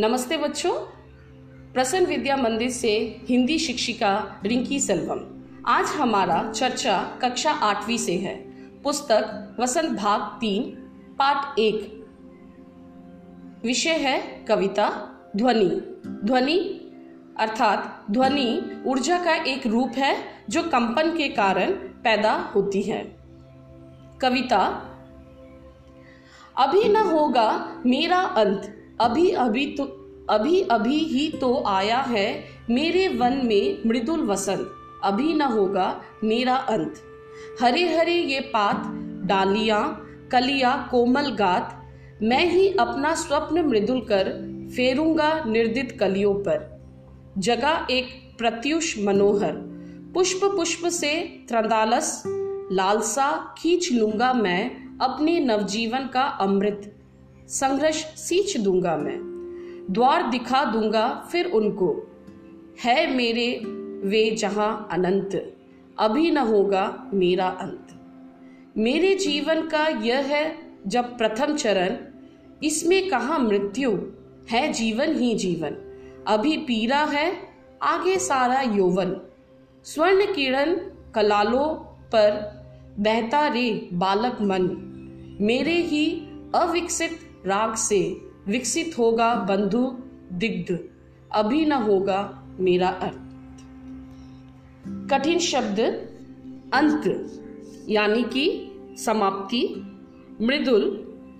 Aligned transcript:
नमस्ते 0.00 0.36
बच्चों। 0.36 0.72
प्रसन्न 1.72 2.06
विद्या 2.06 2.36
मंदिर 2.36 2.70
से 2.70 3.20
हिंदी 3.28 3.58
शिक्षिका 3.58 4.40
रिंकी 4.44 4.80
सेल्वम। 4.80 5.20
आज 5.66 5.84
हमारा 5.86 6.52
चर्चा 6.52 7.18
कक्षा 7.22 7.50
आठवीं 7.50 7.98
से 7.98 8.16
है। 8.16 8.34
पुस्तक 8.82 9.56
वसंत 9.60 9.98
भाग 9.98 10.20
तीन, 10.20 10.70
पाठ 11.18 11.58
एक। 11.58 12.06
विषय 13.64 13.90
है 13.90 14.44
कविता, 14.48 15.08
ध्वनि। 15.36 16.00
ध्वनि 16.24 16.58
अर्थात 17.38 18.04
ध्वनि 18.10 18.82
ऊर्जा 18.86 19.24
का 19.24 19.34
एक 19.34 19.66
रूप 19.66 19.90
है 19.90 20.16
जो 20.50 20.62
कंपन 20.62 21.16
के 21.16 21.28
कारण 21.28 21.70
पैदा 21.74 22.32
होती 22.32 22.82
है। 22.82 23.16
कविता, 24.20 24.58
अभी 26.56 26.88
न 26.88 26.96
होगा 26.96 27.82
मेरा 27.86 28.18
अंत 28.18 28.74
अभी 29.00 29.30
अभी 29.30 29.66
तो 29.66 29.84
अभी 30.30 30.60
अभी 30.60 30.98
ही 30.98 31.28
तो 31.40 31.62
आया 31.66 31.98
है 31.98 32.44
मेरे 32.70 33.08
वन 33.08 33.40
में 33.44 33.78
मृदुल 33.86 34.20
वसंत 34.20 34.72
अभी 35.04 35.34
न 35.34 35.42
होगा 35.42 36.02
मेरा 36.24 36.54
अंत। 36.54 36.94
हरे 37.60 37.96
हरे 37.96 38.14
ये 38.14 38.40
पात, 38.40 38.82
डालियाँ, 39.26 39.82
कलिया, 40.32 40.88
कोमल 40.90 41.30
गात, 41.30 41.88
मैं 42.22 42.44
ही 42.50 42.68
अपना 42.68 43.14
स्वप्न 43.14 43.66
मृदुल 43.66 44.00
कर 44.00 44.30
फेरूँगा 44.76 45.44
निर्दित 45.44 45.96
कलियों 46.00 46.34
पर। 46.34 46.78
जगा 47.38 47.86
एक 47.90 48.06
प्रत्युष 48.38 48.98
मनोहर। 48.98 49.52
पुष्प 50.14 50.40
पुष्प 50.44 50.88
से 50.88 51.14
त्रंदालस, 51.48 52.22
लालसा 52.72 53.54
खींच 53.58 53.92
लूँगा 53.92 54.32
मैं 54.32 54.70
अपने 54.98 55.40
नवजीवन 55.40 56.06
का 56.06 56.22
अमृत। 56.22 56.94
संघर्ष 57.48 58.04
सींच 58.04 58.56
दूँगा 58.56 58.96
मैं। 58.96 59.18
द्वार 59.90 60.30
दिखा 60.30 60.64
दूँगा 60.64 61.28
फिर 61.32 61.46
उनको। 61.46 62.10
है 62.80 63.16
मेरे 63.16 63.62
वे 64.08 64.30
जहाँ 64.30 64.88
अनंत, 64.92 65.56
अभी 65.98 66.30
न 66.30 66.38
होगा 66.38 67.10
मेरा 67.14 67.46
अंत। 67.46 67.86
मेरे 68.76 69.14
जीवन 69.14 69.68
का 69.68 69.86
यह 69.86 70.18
है 70.18 70.58
जब 70.86 71.18
प्रथम 71.18 71.56
चरण, 71.56 71.96
इसमें 72.62 73.08
कहा 73.08 73.38
मृत्यु? 73.38 73.98
है 74.50 74.72
जीवन 74.72 75.14
ही 75.14 75.34
जीवन। 75.34 75.76
अभी 76.26 76.56
पीरा 76.56 77.04
है, 77.04 77.36
आगे 77.82 78.18
सारा 78.18 78.60
यौवन। 78.60 79.20
स्वर्ण 79.84 80.34
किरण 80.34 80.74
कलालों 81.14 81.74
पर 82.08 82.30
बहता 82.98 83.48
रे 83.48 83.88
बालक 83.92 84.38
मन। 84.40 84.84
मेरे 85.40 85.74
ही 85.74 86.28
अविकसित 86.54 87.27
राग 87.46 87.74
से 87.74 88.00
विकसित 88.48 88.98
होगा 88.98 89.34
बंधु 89.34 89.96
दिग्ध 90.32 90.78
अभी 91.32 91.66
न 91.66 91.72
होगा 91.72 92.42
मेरा 92.60 92.88
अर्थ। 92.88 93.24
कठिन 95.10 95.38
शब्द 95.38 95.80
अंत 96.74 97.04
यानी 97.88 98.22
कि 98.22 98.46
समाप्ति 98.98 99.62
मृदुल 100.40 100.90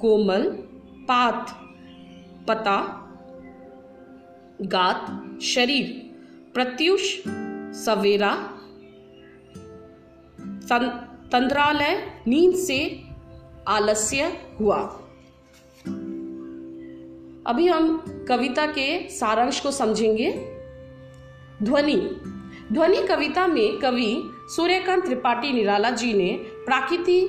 कोमल 0.00 0.42
पात 1.08 1.50
पता 2.48 3.04
गात 4.62 5.41
शरीर 5.42 5.86
प्रत्युष 6.54 7.22
सवेरा 7.84 8.34
तं, 10.70 10.88
तंद्रालय 11.32 12.22
नींद 12.26 12.54
से 12.54 13.04
आलस्य 13.69 14.24
हुआ। 14.60 15.04
अभी 17.48 17.66
हम 17.66 18.04
कविता 18.28 18.66
के 18.66 19.08
सारांश 19.08 19.60
को 19.60 19.70
समझेंगे। 19.70 20.31
ध्वनि। 21.62 21.97
ध्वनि 22.72 22.97
कविता 22.97 23.47
में 23.47 23.78
कवि 23.78 24.31
सूर्यकांत 24.56 25.04
त्रिपाठी 25.04 25.53
निराला 25.53 25.91
जी 25.91 26.12
ने 26.12 26.32
प्राकृति 26.42 27.28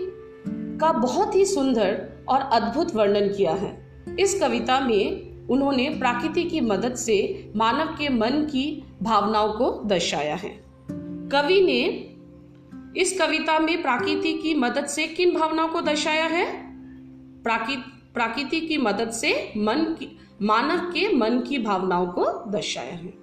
का 0.81 0.91
बहुत 0.91 1.35
ही 1.35 1.45
सुंदर 1.45 2.09
और 2.27 2.41
अद्भुत 2.41 2.95
वर्णन 2.95 3.27
किया 3.27 3.51
है। 3.51 4.03
इस 4.19 4.39
कविता 4.39 4.79
में 4.79 5.29
उन्होंने 5.47 5.89
प्राकृति 5.89 6.43
की 6.43 6.61
मदद 6.61 6.95
से 6.95 7.51
मानव 7.55 7.85
के 7.85 8.09
मन 8.09 8.31
की 8.31 8.83
भावनाओं 9.01 9.53
को 9.53 9.83
दर्शाया 9.85 10.35
है। 10.35 10.63
कवि 11.31 11.61
ने 11.61 12.05
इस 13.01 13.19
कविता 13.19 13.59
में 13.59 13.81
प्राकृति 13.81 14.33
की 14.33 14.53
मदद 14.53 14.85
से 14.85 15.07
किन 15.07 15.39
भावनाओं 15.39 15.67
को 15.67 15.81
दर्शाया 15.81 16.25
है? 16.25 16.45
प्राकृत 17.43 17.83
प्राकृति 18.13 18.59
की 18.61 18.77
मदद 18.77 19.11
से 19.11 19.31
मन 19.57 19.83
की, 19.99 20.17
मानव 20.41 20.79
के 20.91 21.13
मन 21.15 21.39
की 21.39 21.57
भावनाओं 21.57 22.07
को 22.07 22.25
दर्शाया 22.51 22.93
है। 22.93 23.13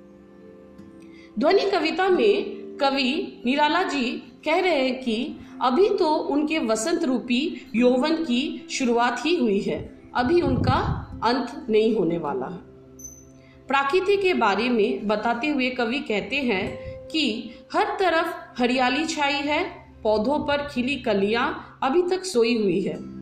ध्वनि 1.38 1.70
कविता 1.70 2.08
में 2.08 2.76
कवि 2.80 3.42
निराला 3.46 3.82
जी 3.82 4.10
कह 4.44 4.60
रहे 4.60 4.80
हैं 4.80 5.02
कि 5.02 5.36
अभी 5.62 5.88
तो 5.88 6.06
उनके 6.06 6.58
वसंत 6.58 7.04
रूपी 7.04 7.70
यौवन 7.74 8.14
की 8.16 8.66
शुरुआत 8.70 9.24
ही 9.26 9.34
हुई 9.36 9.60
है, 9.60 9.78
अभी 10.14 10.40
उनका 10.40 10.78
अंत 11.24 11.66
नहीं 11.70 11.94
होने 11.96 12.18
वाला 12.18 12.46
है। 12.46 12.64
प्राकृति 13.68 14.16
के 14.16 14.34
बारे 14.34 14.68
में 14.68 15.06
बताते 15.08 15.48
हुए 15.48 15.70
कवि 15.70 15.98
कहते 15.98 16.36
हैं 16.36 17.08
कि 17.08 17.50
हर 17.72 17.96
तरफ़ 18.00 18.62
हरियाली 18.62 19.04
छाई 19.06 19.32
है, 19.32 19.62
पौधों 20.02 20.38
पर 20.46 20.66
खिली 20.68 20.96
कलियाँ 20.96 21.78
अभी 21.82 22.02
तक 22.02 22.24
सोई 22.24 22.56
हुई 22.62 22.80
है। 22.80 23.15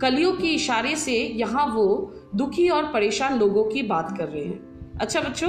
कलियों 0.00 0.32
के 0.32 0.46
इशारे 0.46 0.96
से 0.96 1.12
यहाँ 1.12 1.66
वो 1.66 2.14
दुखी 2.34 2.68
और 2.68 2.84
परेशान 2.84 3.38
लोगों 3.38 3.64
की 3.64 3.82
बात 3.82 4.18
कर 4.18 4.28
रहे 4.28 4.44
हैं। 4.44 4.68
अच्छा 5.00 5.20
बच्चों, 5.20 5.48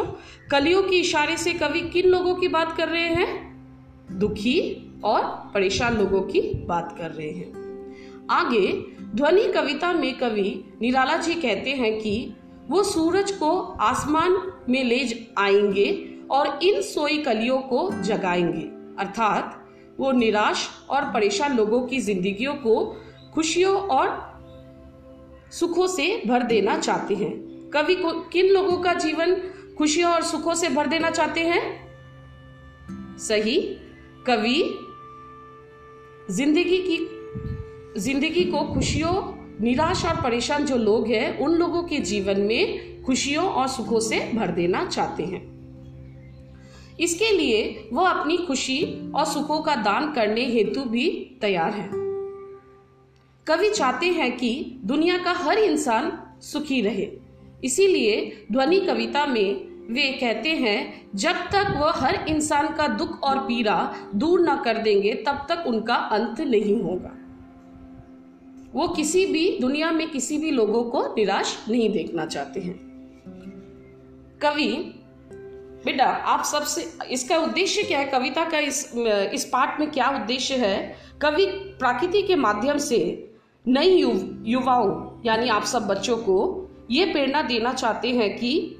कलियों 0.52 0.84
के 0.84 0.96
इशारे 0.96 1.38
से 1.38 1.54
कवि 1.54 1.82
किन 1.82 2.06
लोगों 2.06 2.36
की 2.36 2.48
बात 2.48 2.78
कर 2.78 2.88
रहे 2.88 3.08
हैं? 3.08 3.50
दुखी 4.12 4.92
और 5.04 5.52
परेशान 5.54 5.98
लोगों 5.98 6.22
की 6.22 6.42
बात 6.66 6.96
कर 6.98 7.12
रहे 7.12 7.32
हैं। 7.32 7.60
आगे, 8.30 8.84
ध्वनि 9.16 9.44
कविता 9.44 9.94
में 9.94 10.18
कवि 10.18 10.74
निराला 10.81 11.18
जी 11.18 11.34
कहते 11.34 11.70
हैं 11.70 12.00
कि 12.00 12.34
वो 12.70 12.84
सूरज 12.84 13.31
को 13.31 13.60
आसमान 13.62 14.38
में 14.70 14.84
ले 14.84 15.28
आएँगे 15.38 16.16
और 16.31 16.60
इन 16.64 16.81
सोई 16.81 17.18
कलियों 17.18 17.58
को 17.58 17.92
जगाएँगे। 18.02 18.96
अर्थात 19.00 19.68
वो 20.00 20.12
निराश 20.12 20.70
और 20.90 21.02
परेशान 21.02 21.58
लोगों 21.58 21.81
की 21.81 22.00
जिंदगियों 22.00 22.54
को 22.54 23.02
खुशियों 23.34 23.78
और 23.80 24.28
सुखों 25.52 25.88
से 25.88 26.22
भर 26.28 26.44
देना 26.44 26.80
चाहते 26.80 27.16
हैं। 27.16 27.70
कवि 27.70 27.96
को 27.96 28.12
किन 28.12 28.46
लोगों 28.46 28.78
का 28.78 28.94
जीवन 28.94 29.36
खुशियों 29.78 30.12
और 30.12 30.24
सुखों 30.24 30.56
से 30.56 30.70
भर 30.70 30.88
देना 30.88 31.10
चाहते 31.12 31.40
हैं? 31.40 31.90
सही। 33.18 33.78
कवि, 34.28 34.80
ज़िंदगी 36.32 36.78
की 36.78 37.16
ज़िंदगी 38.02 38.44
को 38.44 38.74
खुशियों, 38.74 39.14
निराश 39.62 40.06
और 40.06 40.22
परेशान 40.22 40.66
जो 40.66 40.76
लोग 40.78 41.08
हैं, 41.08 41.40
उन 41.40 41.52
लोगों 41.52 41.84
के 41.84 41.98
जीवन 41.98 42.40
में 42.40 43.04
खुशियों 43.04 43.46
और 43.46 43.68
सुखों 43.68 44.00
से 44.00 44.31
भर 44.34 44.48
देना 44.48 44.86
चाहते 44.86 45.24
हैं। 45.24 45.60
इसके 47.00 47.31
लिए 47.31 47.90
वह 47.94 48.10
अपनी 48.10 48.38
खुशी 48.38 49.12
और 49.16 49.26
सुखों 49.26 49.62
का 49.62 49.76
दान 49.76 50.12
करने 50.12 50.46
हेतु 50.46 50.84
भी 50.84 51.38
तैयार 51.42 51.72
है। 51.72 52.09
कवि 53.47 53.69
चाहते 53.69 54.05
हैं 54.05 54.38
कि 54.38 54.79
दुनिया 54.83 55.17
का 55.17 55.31
हर 55.31 55.57
इंसान 55.57 56.23
सुखी 56.41 56.81
रहे। 56.81 57.11
इसीलिए 57.63 58.45
ध्वनि 58.51 58.79
कविता 58.79 59.25
में 59.25 59.69
वे 59.94 60.11
कहते 60.11 60.50
हैं, 60.50 61.07
जब 61.16 61.33
तक 61.33 61.73
वह 61.77 61.91
हर 61.91 62.25
इंसान 62.29 62.67
का 62.67 62.88
दुख 62.88 63.23
और 63.23 63.38
पीड़ा 63.38 63.95
दूर 64.16 64.41
ना 64.41 64.55
कर 64.55 64.77
देंगे, 64.77 65.13
तब 65.13 65.45
तक 65.50 65.63
उनका 65.67 65.95
अंत 65.95 66.41
नहीं 66.41 66.81
होगा। 66.81 67.16
वो 68.74 68.88
किसी 68.88 69.25
भी 69.25 69.57
दुनिया 69.62 69.92
में 69.92 70.09
किसी 70.09 70.38
भी 70.38 70.51
लोगों 70.51 70.83
को 70.83 71.03
निराश 71.03 71.65
नहीं 71.69 71.89
देखना 71.89 72.25
चाहते 72.25 72.59
हैं। 72.59 72.89
कवि, 74.42 74.95
बेटा, 75.85 76.06
आप 76.06 76.44
सबसे, 76.44 77.06
इसका 77.12 77.38
उद्देश्य 77.38 77.83
क्या 77.83 78.00
है? 78.00 78.06
कविता 78.06 78.45
का 78.45 78.59
इस 78.59 78.94
इस 79.33 79.45
पाठ 79.45 79.80
में 79.80 79.92
क्या 79.92 80.09
उद्देश्य 80.09 80.56
है? 80.56 80.95
कवि 81.21 81.45
प्राकृति 81.80 82.21
के 82.21 82.35
माध्यम 82.35 82.77
से 82.77 83.29
नई 83.69 83.89
यु, 83.89 84.12
युवाओं 84.45 85.21
यानी 85.25 85.50
आप 85.50 85.63
सब 85.63 85.88
बच्चों 85.88 86.18
को 86.18 86.69
ये 86.92 87.06
प्रेरणा 87.06 87.42
देना 87.42 87.74
चाहते 87.74 88.12
हैं 88.12 88.38
कि 88.38 88.75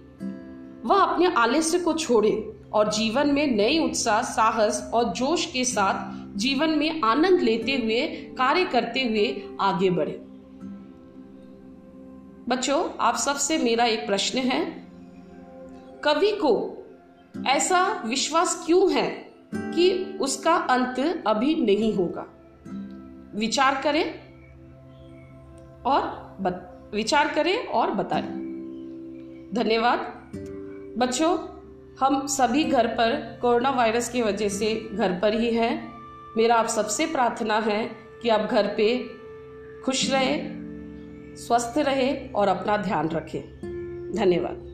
वह 0.86 0.96
अपने 0.96 1.34
आलस्य 1.34 1.80
को 1.80 1.94
छोड़े 1.94 2.62
और 2.74 2.92
जीवन 2.92 3.28
में 3.28 3.48
नए 3.48 3.80
उत्साह 3.80 4.22
साहस 4.22 4.92
और 4.94 5.04
जोश 5.04 5.46
के 5.46 5.66
साथ 5.66 6.20
जीवन 6.38 6.70
में 6.70 7.02
आनंद 7.02 7.42
लेते 7.42 7.72
हुए 7.72 8.08
कार्य 8.38 8.66
करते 8.66 9.04
हुए 9.04 9.58
आगे 9.62 9.90
बढ़े। 9.90 10.22
बच्चों 12.50 12.90
आप 13.00 13.16
सबसे 13.16 13.58
मेरा 13.58 13.86
एक 13.86 14.08
प्रश्न 14.08 14.40
है। 14.40 14.88
कवि 16.04 16.32
को 16.32 16.78
ऐसा 17.48 18.04
विश्वास 18.06 18.64
क्यों 18.66 18.92
है 18.92 19.30
कि 19.56 20.18
उसका 20.22 20.56
अंत 20.56 21.24
अभी 21.28 21.56
नहीं 21.56 21.94
होगा? 21.94 22.26
विचार 23.36 23.82
करें। 23.84 24.29
और 25.86 26.02
बत, 26.42 26.92
विचार 26.94 27.28
करें 27.28 27.68
और 27.68 27.92
बताएँ। 27.92 28.24
धन्यवाद। 29.54 30.00
बच्चों 30.98 31.38
हम 32.00 32.28
सभी 32.28 32.64
घर 32.64 32.88
पर 32.88 33.40
कोरोना 33.42 33.70
वायरस 33.70 34.10
की 34.10 34.22
वजह 34.22 34.50
से 34.50 34.90
घर 34.94 35.20
पर 35.20 35.34
ही 35.34 35.52
हैं। 35.52 35.94
मेरा 36.38 36.56
आप 36.56 36.68
सबसे 36.68 37.06
प्रार्थना 37.06 37.60
है 37.60 37.90
कि 38.22 38.30
आप 38.30 38.42
घर 38.42 38.74
पे 38.78 39.10
खुश 39.86 40.12
रहें 40.12 40.60
स्वस्थ 41.36 41.78
रहे 41.78 42.28
और 42.28 42.48
अपना 42.48 42.78
ध्यान 42.78 43.10
रखें। 43.10 43.42
धन्यवाद। 44.16 44.69